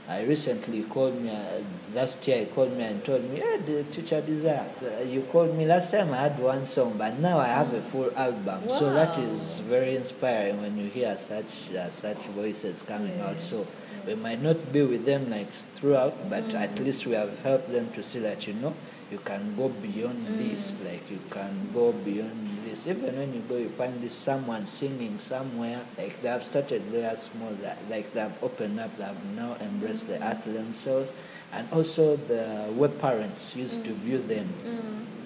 I 0.09 0.23
recently 0.23 0.83
called 0.83 1.21
me 1.21 1.29
uh, 1.29 1.61
last 1.93 2.27
year. 2.27 2.39
He 2.39 2.45
called 2.45 2.75
me 2.75 2.83
and 2.83 3.03
told 3.05 3.23
me, 3.29 3.37
"Yeah, 3.39 3.57
the 3.65 3.83
teacher 3.83 4.19
desire. 4.21 4.67
Uh, 4.83 5.03
you 5.03 5.21
called 5.31 5.55
me 5.55 5.65
last 5.65 5.91
time. 5.91 6.11
I 6.11 6.17
had 6.17 6.39
one 6.39 6.65
song, 6.65 6.95
but 6.97 7.19
now 7.19 7.37
I 7.37 7.47
have 7.47 7.73
a 7.73 7.81
full 7.81 8.11
album. 8.17 8.67
So 8.67 8.91
that 8.93 9.17
is 9.17 9.59
very 9.59 9.95
inspiring 9.95 10.61
when 10.61 10.77
you 10.77 10.89
hear 10.89 11.15
such 11.15 11.71
uh, 11.73 11.89
such 11.89 12.17
voices 12.35 12.81
coming 12.81 13.21
out. 13.21 13.39
So 13.39 13.65
we 14.05 14.15
might 14.15 14.41
not 14.41 14.73
be 14.73 14.83
with 14.83 15.05
them 15.05 15.29
like 15.29 15.47
throughout, 15.75 16.29
but 16.29 16.53
at 16.55 16.77
least 16.79 17.05
we 17.05 17.13
have 17.13 17.39
helped 17.39 17.71
them 17.71 17.89
to 17.93 18.03
see 18.03 18.19
that 18.19 18.47
you 18.47 18.53
know 18.55 18.73
you 19.13 19.21
can 19.21 19.55
go 19.55 19.69
beyond 19.69 20.17
mm. 20.25 20.37
this. 20.41 20.73
Like 20.81 21.05
you 21.13 21.21
can 21.29 21.69
go 21.73 21.93
beyond 21.93 22.33
this. 22.65 22.87
Even 22.87 23.15
when 23.15 23.29
you 23.33 23.41
go, 23.45 23.57
you 23.57 23.69
find 23.69 24.01
this 24.01 24.17
someone 24.17 24.65
singing 24.65 25.19
somewhere. 25.19 25.85
Like 25.97 26.21
they 26.21 26.29
have 26.29 26.41
started 26.41 26.81
there 26.91 27.15
small. 27.15 27.53
Like 27.89 28.11
they 28.13 28.21
have 28.25 28.41
opened 28.41 28.79
up. 28.79 28.97
They 28.97 29.05
have 29.05 29.21
now 29.37 29.55
embraced 29.61 30.07
the 30.07 30.17
mm. 30.17 30.25
art 30.25 30.41
themselves, 30.43 31.09
and 31.53 31.69
also 31.71 32.17
the 32.17 32.73
web 32.73 32.97
parents 32.97 33.55
used 33.55 33.85
to 33.85 33.91
mm. 33.91 34.01
view 34.01 34.17
them. 34.17 34.49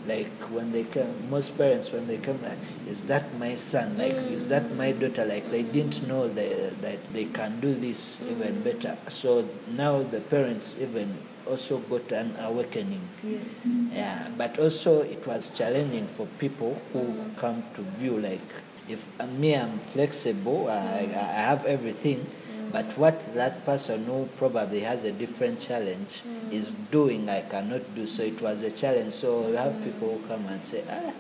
Like 0.08 0.32
when 0.56 0.72
they 0.72 0.84
come, 0.84 1.30
most 1.30 1.58
parents 1.58 1.92
when 1.92 2.08
they 2.08 2.16
come, 2.16 2.40
like, 2.42 2.56
is 2.88 3.04
that 3.12 3.28
my 3.36 3.56
son? 3.56 3.98
Like, 3.98 4.16
is 4.32 4.48
that 4.48 4.72
my 4.76 4.94
daughter? 4.94 5.26
Like 5.26 5.52
they 5.52 5.64
didn't 5.64 6.08
know 6.08 6.30
they, 6.32 6.72
that 6.80 7.00
they 7.12 7.26
can 7.26 7.60
do 7.60 7.74
this 7.74 8.22
even 8.24 8.62
better. 8.64 8.96
So 9.10 9.44
now 9.76 10.04
the 10.04 10.22
parents 10.22 10.76
even 10.80 11.12
also 11.50 11.80
got 11.80 12.12
an 12.12 12.36
awakening. 12.40 13.08
Yes. 13.24 13.48
Yeah, 13.94 14.30
but 14.38 14.60
also 14.60 15.02
it 15.02 15.26
was 15.26 15.50
challenging 15.50 16.08
for 16.08 16.28
people 16.40 16.80
who 16.94 17.16
come 17.36 17.64
to 17.76 17.82
view 17.82 18.20
like 18.20 18.42
if 18.88 19.08
uh, 19.20 19.28
me 19.28 19.56
I'm 19.56 19.80
flexible, 19.94 20.70
I, 20.70 21.10
I 21.14 21.42
have 21.50 21.66
everything, 21.66 22.26
But 22.72 22.98
what 22.98 23.34
that 23.36 23.64
person 23.66 24.06
who 24.06 24.28
probably 24.38 24.82
has 24.82 25.04
a 25.04 25.12
different 25.12 25.62
challenge 25.62 26.24
is 26.52 26.74
doing, 26.92 27.30
I 27.30 27.42
cannot 27.42 27.96
do. 27.96 28.06
So 28.06 28.24
it 28.24 28.42
was 28.42 28.62
a 28.62 28.72
challenge. 28.72 29.14
So 29.14 29.48
you 29.48 29.56
have 29.56 29.82
people 29.84 30.18
who 30.20 30.28
come 30.28 30.46
and 30.48 30.64
say, 30.64 30.84
ah, 30.90 31.14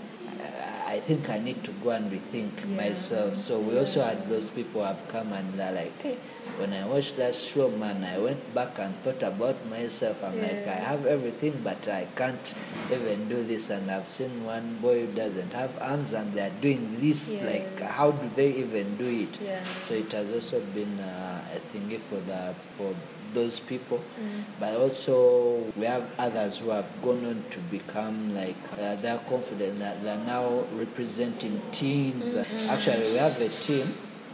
I 0.87 0.99
think 1.01 1.29
I 1.29 1.37
need 1.39 1.63
to 1.65 1.71
go 1.83 1.89
and 1.91 2.09
rethink 2.09 2.63
Yeah. 2.63 2.75
myself. 2.83 3.35
So 3.35 3.59
we 3.59 3.77
also 3.77 4.01
had 4.01 4.29
those 4.29 4.49
people 4.49 4.83
have 4.85 5.01
come 5.09 5.33
and 5.33 5.59
they're 5.59 5.73
like, 5.73 6.01
hey, 6.01 6.15
when 6.59 6.71
I 6.71 6.87
watched 6.87 7.17
that 7.17 7.35
show, 7.35 7.67
man, 7.69 8.05
I 8.05 8.17
went 8.19 8.39
back 8.55 8.79
and 8.79 8.95
thought 9.03 9.21
about 9.21 9.57
myself. 9.69 10.23
I'm 10.23 10.39
like, 10.41 10.65
I 10.65 10.79
have 10.91 11.05
everything, 11.05 11.59
but 11.61 11.85
I 11.89 12.07
can't 12.15 12.53
even 12.89 13.27
do 13.27 13.43
this. 13.43 13.69
And 13.69 13.91
I've 13.91 14.07
seen 14.07 14.45
one 14.45 14.77
boy 14.81 15.05
who 15.05 15.11
doesn't 15.11 15.51
have 15.51 15.71
arms 15.81 16.13
and 16.13 16.31
they're 16.33 16.55
doing 16.61 16.87
this. 17.01 17.35
Like, 17.43 17.79
how 17.81 18.11
do 18.11 18.29
they 18.39 18.51
even 18.63 18.95
do 18.95 19.05
it? 19.09 19.39
Yeah. 19.41 19.59
So 19.85 19.93
it 19.93 20.11
has 20.13 20.31
also 20.31 20.61
been 20.61 20.99
uh, 21.01 21.43
a 21.53 21.59
thingy 21.75 21.99
for 21.99 22.19
the 22.31 22.55
for 22.77 22.95
those 23.33 23.59
people, 23.59 23.97
mm. 24.19 24.43
but 24.59 24.75
also 24.75 25.63
we 25.75 25.85
have 25.85 26.09
others 26.17 26.59
who 26.59 26.69
have 26.69 26.87
gone 27.01 27.23
on 27.25 27.43
to 27.51 27.59
become 27.71 28.33
like 28.35 28.55
uh, 28.79 28.95
they're 28.95 29.17
confident 29.29 29.79
that 29.79 30.03
they're 30.03 30.25
now 30.25 30.63
representing 30.75 31.61
teams. 31.71 32.33
Mm-hmm. 32.35 32.69
Actually, 32.69 33.11
we 33.11 33.17
have 33.17 33.39
a 33.41 33.49
team 33.49 33.85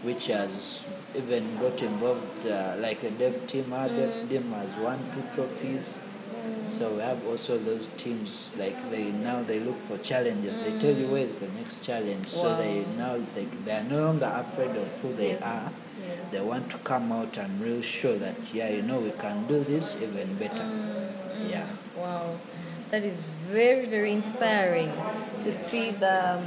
which 0.03 0.27
has 0.27 0.81
even 1.15 1.57
got 1.57 1.81
involved, 1.81 2.47
uh, 2.47 2.75
like 2.79 3.03
a 3.03 3.12
deaf 3.12 3.45
team. 3.47 3.71
Our 3.71 3.88
deaf 3.88 4.13
mm. 4.13 4.29
team 4.29 4.51
has 4.51 4.73
won 4.77 5.00
two 5.13 5.23
trophies. 5.35 5.95
Mm. 5.95 6.71
So 6.71 6.89
we 6.91 7.01
have 7.01 7.25
also 7.27 7.57
those 7.57 7.89
teams 7.89 8.51
like 8.57 8.75
they 8.89 9.12
now 9.12 9.43
they 9.43 9.59
look 9.59 9.79
for 9.79 9.97
challenges. 10.00 10.62
They 10.62 10.77
tell 10.79 10.95
you 10.95 11.07
where 11.07 11.21
is 11.23 11.39
the 11.39 11.50
next 11.50 11.85
challenge. 11.85 12.25
So 12.27 12.57
they 12.57 12.85
now 12.97 13.17
they, 13.35 13.45
they 13.65 13.77
are 13.77 13.83
no 13.83 14.01
longer 14.05 14.31
afraid 14.33 14.75
of 14.75 14.88
who 15.01 15.13
they 15.13 15.31
Yes. 15.33 15.41
are. 15.43 15.71
They 16.33 16.41
want 16.41 16.71
to 16.71 16.77
come 16.79 17.11
out 17.11 17.37
and 17.37 17.61
really 17.61 17.83
show 17.83 18.17
that 18.17 18.35
yeah, 18.51 18.69
you 18.69 18.81
know, 18.81 18.99
we 18.99 19.11
can 19.11 19.45
do 19.47 19.63
this 19.63 19.95
even 20.01 20.33
better. 20.35 20.65
Yeah. 21.47 21.67
Wow, 21.95 22.37
that 22.89 23.03
is 23.03 23.17
very 23.51 23.85
very 23.85 24.11
inspiring 24.11 24.91
to 25.41 25.51
see 25.51 25.91
the 25.91 26.15
um, 26.37 26.45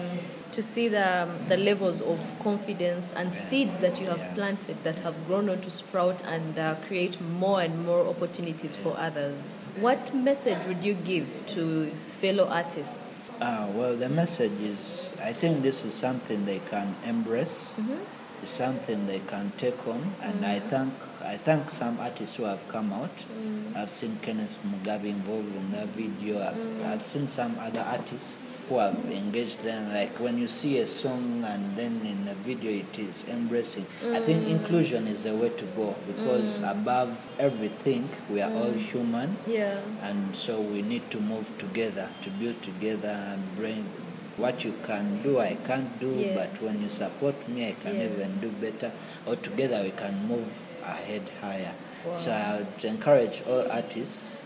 to 0.51 0.61
see 0.61 0.89
the 0.89 1.23
um, 1.23 1.31
the 1.49 1.57
levels 1.57 2.01
of 2.01 2.19
confidence 2.41 3.13
and 3.15 3.33
seeds 3.33 3.79
that 3.79 4.01
you 4.01 4.09
have 4.09 4.19
Yeah. 4.19 4.35
planted 4.35 4.77
that 4.83 4.99
have 5.07 5.15
grown 5.29 5.49
on 5.49 5.61
to 5.61 5.71
sprout 5.71 6.21
and 6.35 6.59
uh, 6.59 6.75
create 6.89 7.21
more 7.21 7.61
and 7.61 7.87
more 7.87 8.03
opportunities 8.09 8.75
for 8.75 8.93
others. 8.99 9.55
What 9.87 10.13
message 10.15 10.67
would 10.67 10.83
you 10.85 10.95
give 10.95 11.29
to 11.55 11.91
fellow 12.21 12.47
artists? 12.49 13.21
Uh, 13.41 13.69
well, 13.79 13.95
the 13.95 14.09
message 14.09 14.59
is 14.63 15.11
I 15.23 15.33
think 15.33 15.63
this 15.63 15.85
is 15.85 15.95
something 15.95 16.45
they 16.45 16.61
can 16.71 16.97
embrace. 17.07 17.75
It's 18.43 18.51
something 18.51 19.07
they 19.07 19.21
can 19.21 19.53
take 19.57 19.87
on, 19.87 20.15
and 20.23 20.45
I 20.45 20.61
mm. 20.61 20.69
thank 20.71 20.93
I 21.25 21.37
thank 21.37 21.71
some 21.71 21.99
artists 21.99 22.37
who 22.37 22.45
have 22.45 22.67
come 22.69 22.93
out. 22.93 23.17
Mm. 23.33 23.75
I've 23.77 23.91
seen 23.91 24.19
Kenneth 24.23 24.59
Mugabi 24.65 25.09
involved 25.11 25.57
in 25.57 25.73
that 25.73 25.89
video. 25.89 26.41
I've, 26.41 26.55
mm. 26.55 26.87
I've 26.87 27.03
seen 27.03 27.29
some 27.29 27.59
other 27.59 27.81
artists 27.81 28.37
who 28.69 28.79
have 28.79 28.97
engaged 29.11 29.63
them. 29.63 29.93
Like 29.93 30.19
when 30.19 30.39
you 30.39 30.49
see 30.49 30.79
a 30.79 30.87
song 30.87 31.45
and 31.45 31.77
then 31.77 32.01
in 32.05 32.29
a 32.29 32.35
video 32.35 32.71
it 32.73 32.99
is 32.99 33.25
embracing. 33.29 33.87
I 34.05 34.21
think 34.21 34.49
inclusion 34.49 35.07
is 35.07 35.25
the 35.25 35.35
way 35.35 35.51
to 35.51 35.65
go 35.77 35.95
because 36.07 36.59
above 36.63 37.29
everything 37.39 38.09
we 38.31 38.41
are 38.41 38.53
all 38.53 38.73
human 38.73 39.37
Yeah. 39.47 39.81
and 40.03 40.35
so 40.35 40.61
we 40.61 40.83
need 40.83 41.11
to 41.11 41.21
move 41.21 41.47
together 41.59 42.09
to 42.23 42.31
build 42.31 42.61
together 42.63 43.09
and 43.09 43.57
bring 43.57 43.87
what 44.37 44.65
you 44.65 44.75
can 44.87 45.23
do 45.23 45.39
i 45.41 45.55
can't 45.67 45.99
do 46.01 46.09
Yes. 46.11 46.37
but 46.37 46.63
when 46.63 46.83
you 46.83 46.89
support 46.89 47.49
me 47.49 47.69
i 47.69 47.73
can 47.73 47.97
Yes. 47.97 48.11
even 48.13 48.41
do 48.41 48.51
better. 48.51 48.93
Or 49.27 49.37
together 49.37 49.83
we 49.83 49.91
can 49.91 50.15
move 50.29 50.47
ahead 50.85 51.23
higher. 51.41 51.73
So 52.17 52.31
i 52.31 52.59
would 52.59 52.85
encourage 52.85 53.43
all 53.49 53.71
artists 53.71 54.41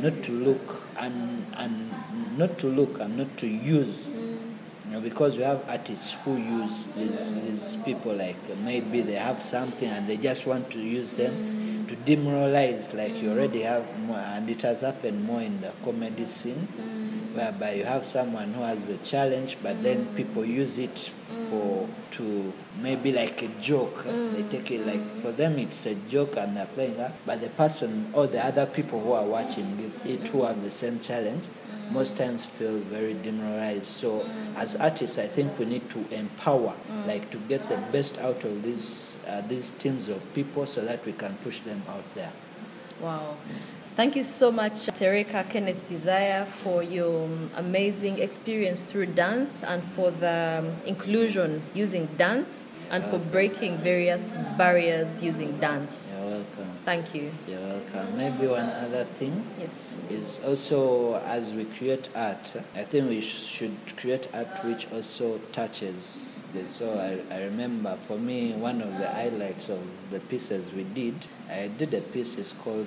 not 0.00 0.22
to 0.22 0.32
look 0.32 0.88
and 0.98 1.46
and 1.56 1.90
not 2.38 2.58
to 2.58 2.66
look 2.68 3.00
and 3.00 3.16
not 3.18 3.36
to 3.38 3.46
use. 3.46 4.06
Mm. 4.06 4.38
You 4.86 4.90
know, 4.92 5.00
because 5.00 5.36
we 5.36 5.42
have 5.42 5.64
artists 5.68 6.12
who 6.24 6.36
use 6.36 6.88
these, 6.96 7.32
these 7.42 7.76
people 7.84 8.14
like 8.14 8.36
maybe 8.62 9.00
they 9.00 9.14
have 9.14 9.40
something 9.42 9.88
and 9.88 10.06
they 10.06 10.18
just 10.18 10.46
want 10.46 10.70
to 10.70 10.78
use 10.78 11.14
them 11.14 11.32
mm. 11.32 11.88
to 11.88 11.96
demoralize 11.96 12.92
like 12.94 13.14
you 13.22 13.28
mm. 13.30 13.32
already 13.36 13.62
have 13.62 13.84
more 14.00 14.18
and 14.18 14.48
it 14.50 14.60
has 14.62 14.82
happened 14.82 15.24
more 15.24 15.40
in 15.40 15.60
the 15.62 15.72
comedy 15.82 16.26
scene 16.26 16.68
whereby 17.34 17.72
you 17.72 17.84
have 17.84 18.04
someone 18.04 18.52
who 18.52 18.62
has 18.62 18.88
a 18.88 18.96
challenge 18.98 19.56
but 19.62 19.82
then 19.82 20.04
mm. 20.04 20.16
people 20.16 20.44
use 20.44 20.78
it 20.78 21.12
for 21.50 21.86
mm. 21.86 21.88
to 22.10 22.52
maybe 22.80 23.12
like 23.12 23.42
a 23.42 23.48
joke. 23.60 24.04
They 24.04 24.10
mm. 24.10 24.50
take 24.50 24.70
it 24.70 24.86
like 24.86 25.04
for 25.16 25.32
them 25.32 25.58
it's 25.58 25.86
a 25.86 25.94
joke 25.94 26.36
and 26.36 26.56
they're 26.56 26.66
playing 26.66 26.96
that 26.96 27.12
but 27.26 27.40
the 27.40 27.50
person 27.50 28.10
or 28.12 28.26
the 28.26 28.44
other 28.44 28.66
people 28.66 29.00
who 29.00 29.12
are 29.12 29.24
watching 29.24 29.92
it, 30.04 30.10
it 30.10 30.28
who 30.28 30.44
have 30.44 30.62
the 30.62 30.70
same 30.70 31.00
challenge 31.00 31.44
most 31.90 32.16
times 32.16 32.46
feel 32.46 32.78
very 32.78 33.12
demoralized. 33.12 33.86
So 33.86 34.26
as 34.56 34.74
artists 34.76 35.18
i 35.18 35.26
think 35.26 35.58
we 35.58 35.66
need 35.66 35.88
to 35.90 36.04
empower 36.10 36.74
like 37.06 37.30
to 37.30 37.38
get 37.48 37.68
the 37.68 37.76
best 37.92 38.18
out 38.18 38.42
of 38.44 38.62
these 38.62 39.12
uh, 39.26 39.40
these 39.42 39.70
teams 39.70 40.08
of 40.08 40.20
people 40.34 40.66
so 40.66 40.80
that 40.82 41.04
we 41.06 41.12
can 41.12 41.34
push 41.42 41.60
them 41.60 41.82
out 41.88 42.04
there. 42.14 42.32
Wow. 43.00 43.36
Thank 43.96 44.16
you 44.16 44.24
so 44.24 44.50
much, 44.50 44.72
Tereka 44.90 45.48
Kenneth 45.48 45.88
Desire, 45.88 46.44
for 46.44 46.82
your 46.82 47.26
um, 47.26 47.50
amazing 47.54 48.18
experience 48.18 48.82
through 48.82 49.06
dance 49.06 49.62
and 49.62 49.84
for 49.94 50.10
the 50.10 50.64
um, 50.66 50.72
inclusion 50.84 51.62
using 51.74 52.06
dance 52.16 52.66
and 52.90 53.04
for 53.04 53.18
breaking 53.18 53.78
various 53.78 54.32
barriers 54.58 55.22
using 55.22 55.58
dance. 55.60 56.08
you're 56.12 56.26
welcome 56.28 56.70
Thank 56.84 57.14
you. 57.14 57.30
you're 57.48 57.60
welcome 57.60 58.16
maybe 58.16 58.46
one 58.48 58.66
other 58.68 59.04
thing 59.04 59.46
Yes. 59.58 59.70
is 60.10 60.40
also 60.44 61.14
as 61.24 61.52
we 61.54 61.64
create 61.64 62.08
art, 62.16 62.54
I 62.74 62.82
think 62.82 63.08
we 63.08 63.20
sh- 63.20 63.44
should 63.56 63.76
create 63.96 64.28
art 64.34 64.64
which 64.64 64.86
also 64.92 65.38
touches. 65.52 66.42
The, 66.52 66.68
so 66.68 66.86
I, 66.98 67.34
I 67.34 67.44
remember 67.44 67.96
for 67.96 68.18
me 68.18 68.52
one 68.54 68.82
of 68.82 68.98
the 68.98 69.08
highlights 69.08 69.68
of 69.68 69.80
the 70.10 70.18
pieces 70.20 70.72
we 70.72 70.82
did, 70.82 71.14
I 71.50 71.68
did 71.78 71.94
a 71.94 72.00
piece 72.00 72.36
it's 72.38 72.52
called 72.52 72.86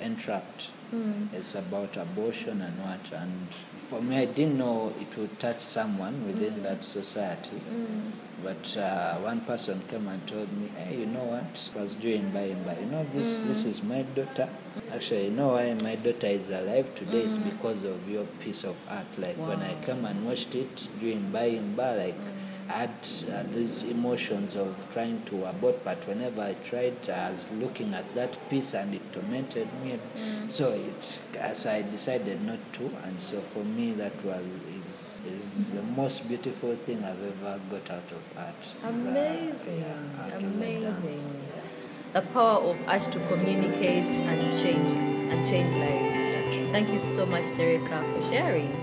Entrapped. 0.00 0.70
Mm. 0.94 1.32
It's 1.32 1.54
about 1.54 1.96
abortion 1.96 2.60
and 2.62 2.76
what 2.82 3.12
and 3.12 3.48
for 3.88 4.00
me 4.02 4.16
I 4.18 4.24
didn't 4.24 4.58
know 4.58 4.92
it 5.00 5.16
would 5.16 5.38
touch 5.38 5.60
someone 5.60 6.26
within 6.26 6.54
mm. 6.54 6.62
that 6.64 6.82
society. 6.84 7.60
Mm. 7.70 8.10
But 8.42 8.76
uh, 8.78 9.16
one 9.18 9.42
person 9.42 9.82
came 9.88 10.08
and 10.08 10.26
told 10.26 10.50
me, 10.52 10.68
hey, 10.78 10.96
you 11.00 11.06
know 11.06 11.24
what? 11.24 11.70
I 11.76 11.82
was 11.82 11.94
doing 11.94 12.30
by 12.30 12.40
and 12.40 12.64
by. 12.64 12.78
You 12.78 12.86
know, 12.86 13.06
this, 13.14 13.38
this 13.40 13.64
is 13.66 13.82
my 13.82 14.00
daughter. 14.14 14.48
Actually, 14.90 15.26
you 15.26 15.30
know 15.32 15.48
why 15.48 15.74
my 15.82 15.96
daughter 15.96 16.26
is 16.28 16.48
alive 16.48 16.94
today 16.94 17.20
is 17.20 17.36
because 17.36 17.84
of 17.84 18.08
your 18.08 18.24
piece 18.42 18.64
of 18.64 18.76
art. 18.88 19.06
Like 19.18 19.36
when 19.36 19.60
I 19.60 19.74
Wow. 19.74 19.80
come 19.84 20.04
and 20.06 20.26
watched 20.26 20.54
it 20.54 20.88
doing 21.00 21.30
by 21.30 21.44
and 21.60 21.76
by, 21.76 21.94
like 21.96 22.14
Had 22.70 22.90
uh, 23.32 23.42
these 23.52 23.82
emotions 23.90 24.54
of 24.54 24.74
trying 24.92 25.22
to 25.24 25.44
abort, 25.46 25.82
but 25.84 26.06
whenever 26.06 26.40
I 26.40 26.54
tried, 26.64 26.96
I 27.10 27.30
was 27.30 27.44
looking 27.58 27.92
at 27.94 28.14
that 28.14 28.38
piece 28.48 28.74
and 28.74 28.94
it 28.94 29.12
tormented 29.12 29.68
me. 29.82 29.98
So 30.48 30.70
it, 30.72 31.02
so 31.52 31.70
I 31.70 31.82
decided 31.82 32.40
not 32.42 32.60
to, 32.74 32.90
and 33.04 33.20
so 33.20 33.40
for 33.40 33.64
me 33.64 33.92
that 33.94 34.14
was 34.24 34.44
is, 34.78 35.20
is 35.26 35.70
the 35.72 35.82
most 35.82 36.28
beautiful 36.28 36.74
thing 36.76 37.02
I've 37.04 37.22
ever 37.22 37.60
got 37.70 37.90
out 37.90 38.12
of 38.12 38.22
art. 38.38 38.74
Amazing. 38.84 39.80
yeah, 39.80 40.22
art 40.22 40.34
of 40.42 40.58
the. 40.60 40.76
Amazing. 40.76 41.42
The 42.12 42.22
power 42.22 42.60
of 42.70 42.76
art 42.86 43.02
to 43.02 43.18
communicate 43.28 44.08
and 44.08 44.52
change 44.62 44.92
and 44.92 45.44
change 45.44 45.74
lives. 45.74 46.18
Thank 46.72 46.90
you 46.90 47.00
so 47.00 47.26
much, 47.26 47.44
Tereka, 47.46 47.98
for 48.14 48.32
sharing. 48.32 48.79